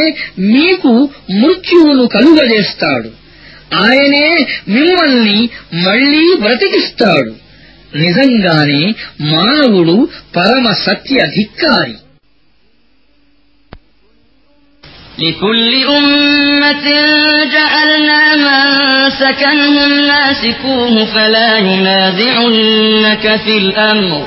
[0.52, 0.92] మీకు
[1.40, 3.10] మృత్యువును కలుగజేస్తాడు
[3.82, 4.26] ఆయనే
[4.68, 5.38] మిమ్మల్ని
[5.84, 7.32] మళ్లీ బ్రతికిస్తాడు
[7.96, 8.82] నిజంగానే
[9.32, 9.96] మానవుడు
[10.36, 11.96] పరమ సత్య ధిక్కారి
[15.18, 16.86] لكل أمة
[17.46, 24.26] جعلنا منسكنهم ناسكوه فلا ينازعنك في الأمر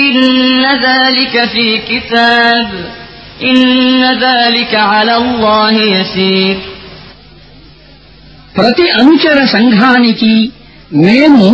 [0.00, 0.22] إن
[0.82, 2.68] ذلك في كتاب
[3.42, 3.62] إن
[4.18, 6.56] ذلك على الله يسير
[8.54, 10.32] ప్రతి అనుచర సంఘానికి
[11.00, 11.46] మేము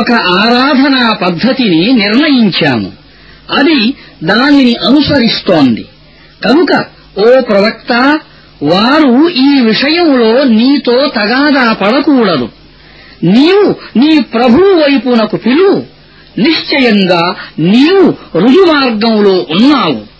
[0.00, 0.10] ఒక
[0.42, 2.90] ఆరాధనా పద్ధతిని నిర్ణయించాము
[3.58, 3.78] అది
[4.24, 5.84] దానిని అనుసరిస్తోంది
[6.40, 6.72] కనుక
[7.18, 7.92] ఓ ప్రవక్త
[8.64, 12.46] వారు ఈ విషయంలో నీతో తగాదా పడకూడదు
[13.34, 13.66] నీవు
[14.00, 15.78] నీ ప్రభువు వైపునకు పిలువు
[16.37, 20.17] నిశ్చయంగా నీవు రుజుమార్గంలో ఉన్నావు.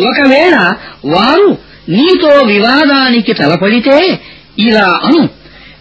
[0.00, 0.72] ఒకవేళ
[1.04, 1.58] వారు
[1.88, 4.20] నీతో వివాదానికి తలపడితే
[4.58, 5.28] ఇలా అను.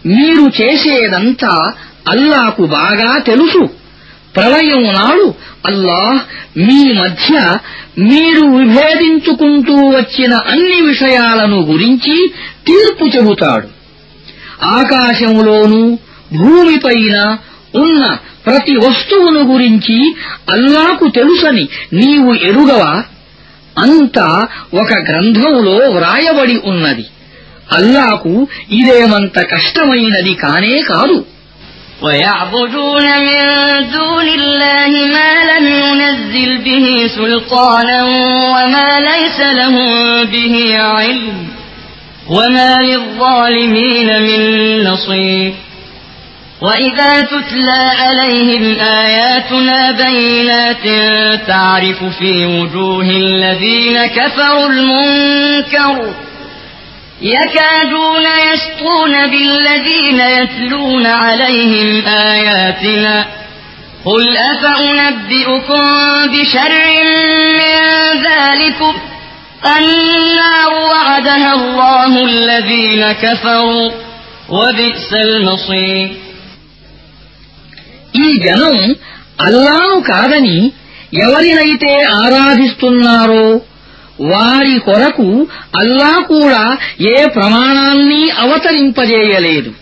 [0.06, 1.74] మీరు చేసేదంతా
[2.10, 3.70] అల్లాకు బాగా తెలుసు.
[4.36, 5.34] ప్రళయం నాడు
[5.66, 6.20] అల్లాహ్
[6.60, 7.58] మీ మధ్య
[8.00, 12.32] మీరు విభేదించుకుంటూ వచ్చిన అన్ని విషయాలను గురించి
[12.68, 13.68] తీర్పు చెబుతాడు.
[14.66, 15.98] ఆకాశంలోనూ
[16.38, 17.38] భూమిపైన
[17.83, 18.03] ఉన్న
[18.47, 19.97] ప్రతి వస్తువును గురించి
[20.55, 21.64] అల్లాకు తెలుసని
[22.01, 22.93] నీవు ఎరుగవా
[23.77, 24.29] అంతా
[24.83, 27.07] ఒక గ్రంథంలో వ్రాయబడి ఉన్నది
[27.79, 28.33] అల్లాకు
[28.81, 31.18] ఇదేమంత కష్టమైనది కానే కాదు
[32.03, 33.41] ويعبدون من
[33.93, 37.99] دون الله ما لم ينزل به سلطانا
[38.55, 39.89] وما ليس لهم
[40.25, 40.55] به
[40.95, 41.37] علم
[42.29, 44.41] وما للظالمين من
[44.85, 45.53] نصير
[46.62, 50.84] وإذا تتلى عليهم آياتنا بينات
[51.47, 56.14] تعرف في وجوه الذين كفروا المنكر
[57.22, 63.26] يكادون يسطون بالذين يتلون عليهم آياتنا
[64.05, 65.82] قل أفأنبئكم
[66.28, 66.72] بشر
[67.53, 68.93] من ذلكم
[69.78, 73.91] النار وعدها الله الذين كفروا
[74.49, 76.29] وبئس المصير
[78.16, 78.95] ఈ జనం
[79.41, 80.72] అల్లాను కాదని
[81.14, 83.62] ఎవరినైతే ఆరాధిస్తున్నారో
[84.22, 85.47] వారి కొరకు
[85.80, 89.74] అల్లా కూడా ఏ ప్రమాణాన్ని అవతరింపజేయలేదు.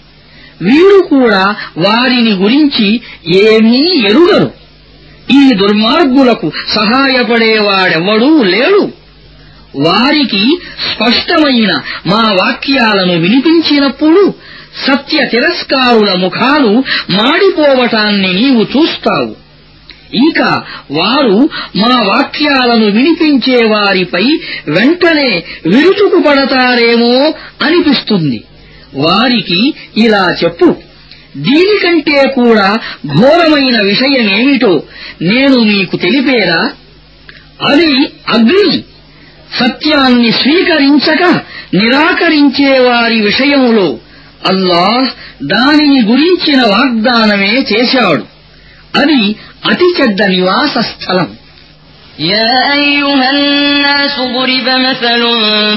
[0.61, 3.01] వీరు కూడా వారిని గురించి
[3.36, 4.51] ఏమీ ఎరుగరు.
[5.32, 8.91] ఈ దుర్మార్గులకు సహాయపడేవాడెవడూ లేడు.
[9.75, 10.57] వారికి
[10.91, 11.75] స్పష్టమైన
[12.05, 14.34] మా వాక్యాలను వినిపించినప్పుడు
[14.86, 19.36] సత్య తిరస్కారుల ముఖాలు మాడిపోవటాన్ని నీవు చూస్తావు.
[20.13, 24.23] ఇంకా వారు మా వాక్యాలను వినిపించే వారిపై
[24.67, 28.43] వెంటనే విరుచుకుపడతారేమో అనిపిస్తుంది.
[28.95, 30.75] వారికి ఇలా చెప్పు
[31.38, 34.84] దీనికంటే కూడా ఘోరమైన విషయమేమిటో
[35.21, 36.71] నేను మీకు తెలిపేరా?
[37.67, 37.93] అది
[38.30, 38.84] అగ్ని.
[39.59, 41.23] సత్యాన్ని స్వీకరించక
[41.73, 43.97] నిరాకరించే వారి విషయంలో
[44.51, 45.09] అల్లాహ్
[45.53, 48.24] దానిని గురించిన వాగ్దానమే చేశాడు
[49.01, 49.20] అది
[49.70, 51.30] అతి చెడ్డ నివాస స్థలం
[52.34, 55.22] يا أيها الناس ضرب مثل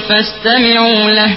[0.07, 1.31] فاستمعوا له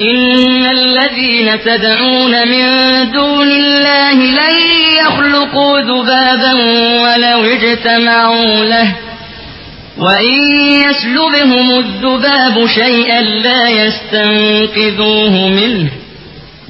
[0.00, 2.64] إن الذين تدعون من
[3.12, 4.56] دون الله لن
[5.00, 6.52] يخلقوا ذبابا
[7.04, 8.88] ولو اجتمعوا له
[9.98, 10.38] وإن
[10.86, 15.90] يسلبهم الذباب شيئا لا يستنقذوه منه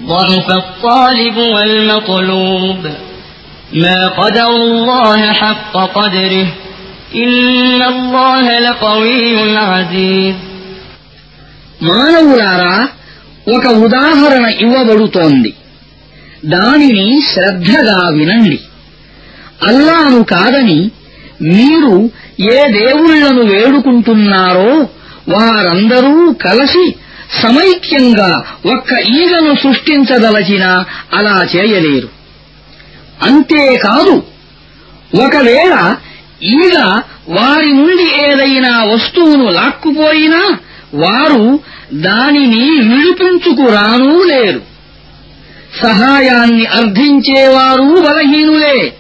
[0.03, 2.83] ضعف الطالب والمطلوب
[3.75, 6.47] ما قدر الله حق قدره
[7.15, 9.35] إن الله لقوي
[9.73, 10.35] عزيز
[11.83, 12.75] మానవులారా
[13.47, 15.51] ఒక ఉదాహరణ ఇవ్వబడుతోంది
[16.45, 18.59] దానిని శ్రద్ధగా వినండి
[19.69, 20.81] అల్లాను కాదని
[21.53, 21.95] మీరు
[22.53, 24.73] ఏ దేవుళ్లను వేడుకుంటున్నారో
[25.29, 26.15] వారందరూ
[26.45, 26.85] కలిసి
[27.42, 32.10] సమైక్యంగా ఒక్క ఈగను సృష్టించదలచినా అలా చేయలేరు.
[33.24, 34.24] అంతేకాదు
[35.26, 35.96] ఒకవేళ
[36.44, 40.58] ఈగ వారి నుండి ఏదైనా వస్తువును లాక్కుపోయినా
[40.94, 41.60] వారు
[41.94, 44.62] దానిని విడిపించుకురానూ లేరు.
[45.82, 48.94] సహాయాన్ని అర్థించేవారు బలహీనులే.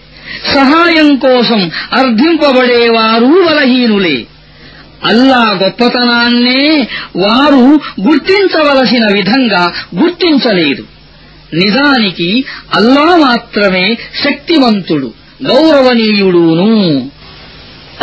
[0.54, 4.26] సహాయం కోసం అర్థింపబడేవారు బలహీనులే.
[5.11, 6.63] అల్లా గొప్పతనాన్నే
[7.17, 7.65] వారు
[8.07, 9.63] గుర్తించవలసిన విధంగా
[10.01, 10.85] గుర్తించలేదు
[11.55, 12.29] నిజానికి
[12.79, 13.87] అల్లా మాత్రమే
[14.25, 15.09] శక్తివంతుడు
[15.51, 16.71] గౌరవనీయుడును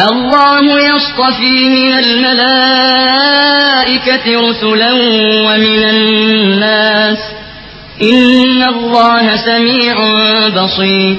[0.09, 1.91] الله يصطفي من
[3.09, 4.91] الملائكة رسلا
[5.45, 7.19] ومن الناس
[8.03, 9.95] إن الله سميع
[10.49, 11.15] بصير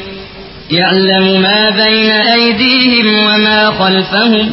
[0.71, 4.47] يعلم ما بين أيديهم وما خلفهم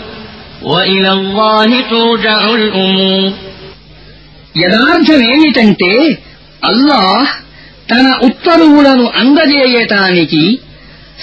[4.59, 6.19] యథార్థమేమిటంటే
[6.65, 7.43] అల్లాహ్
[7.91, 10.59] తన ఉత్తర్వులను అందజేయటానికి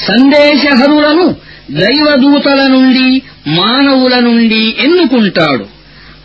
[0.08, 1.36] సందేశహరులను
[1.72, 5.66] దైవదూతల నుండి మానవుల నుండి ఎన్నుకుంటాడు.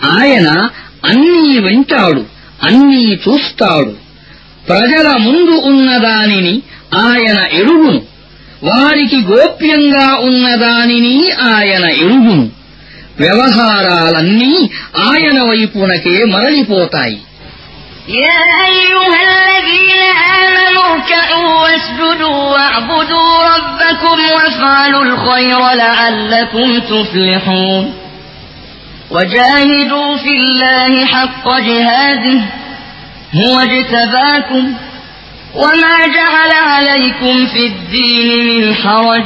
[0.05, 0.69] ఆయన
[1.05, 2.25] అన్నీ వింటాడు
[2.62, 3.95] అన్నీ చూస్తాడు.
[4.69, 6.62] ప్రజల ముందు ఉన్నదానిని
[6.95, 8.03] ఆయన ఎరుగును.
[8.62, 12.64] వారికి గోప్యంగా ఉన్నదానిని ఆయన ఎరుగును.
[13.22, 14.53] వ్యవహారాలన్నీ
[15.10, 17.18] ఆయన వైపునకే మరలిపోతాయి
[18.26, 18.41] يا
[18.72, 20.01] أيها الذين
[20.43, 27.84] آمنوا اركعوا واسجدوا واعبدوا ربكم وافعلوا الخير لعلكم تفلحون
[29.12, 32.39] وجاهدوا في الله حق جهاده
[33.36, 34.64] هو اجتباكم
[35.55, 39.26] وما جعل عليكم في الدين من حرج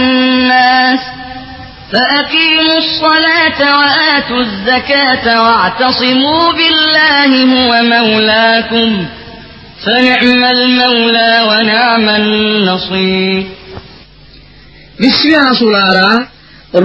[1.92, 8.90] فأقيموا الصلاة وآتوا الزكاة واعتصموا بالله هو مولاكم
[9.84, 13.42] فنعم المولى ونعم النصير
[15.02, 16.10] విశ్వాసులారా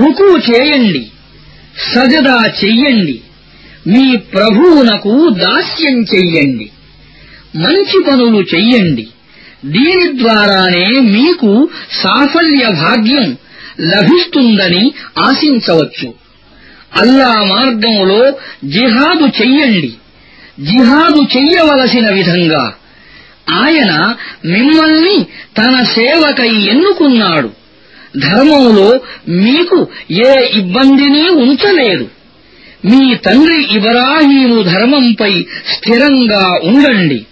[0.01, 1.01] రుకు చేయండి
[1.91, 3.15] సజదా చెయ్యండి
[3.91, 5.13] మీ ప్రభువునకు
[5.43, 6.67] దాస్యం చెయ్యండి
[7.63, 9.05] మంచి పనులు చెయ్యండి
[9.75, 11.51] దీని ద్వారానే మీకు
[12.01, 13.27] సాఫల్య భాగ్యం
[13.80, 16.14] లభిస్తుందని ఆశించవచ్చు.
[16.96, 18.30] అల్లా మార్గంలో
[18.64, 19.92] జిహాదు చెయ్యండి.
[20.60, 22.74] జిహాదు చెయ్యవలసిన విధంగా
[23.50, 24.14] ఆయన
[24.44, 25.26] మిమ్మల్ని
[25.58, 27.50] తన సేవకై ఎన్నుకున్నాడు.
[28.18, 32.08] ధర్మంలో మీకు ఏ ఇబ్బందిని ఉంచలేదు.
[32.84, 37.26] మీ తండ్రి ఇబ్రాహీము ధర్మంపై స్థిరంగా ఉండండి.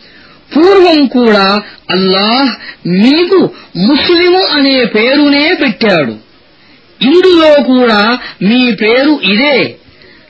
[0.57, 2.49] పూర్వం కూడా అల్లాహ్
[2.89, 6.24] మీకు ముస్లిము అనే పేరునే పెట్టాడు.
[7.03, 9.77] ఇందులో కూడా మీ పేరు ఇదే.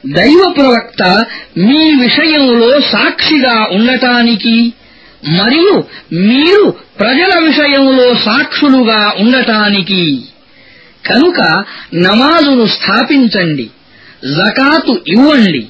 [0.07, 1.25] దైవ ప్రవక్త
[1.59, 4.73] మీ విషయంలో సాక్షిగా ఉండటానికి
[5.29, 10.23] మరియు మీరు ప్రజల విషయంలో సాక్షులుగా ఉండటానికి.
[11.07, 13.71] కనుక నమాజును స్థాపించండి
[14.25, 15.67] జకాతు ఇవ్వండి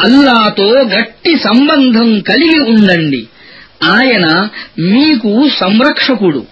[0.00, 3.26] అల్లాతో గట్టి సంబంధం కలిగి ఉండండి.
[3.84, 4.48] ఆయన
[4.78, 6.46] మీకు సంరక్షకుడు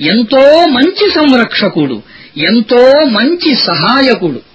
[0.00, 2.02] ఎంతో మంచి సంరక్షకుడు.
[2.36, 4.49] ఎంతో మంచి సహాయకుడు.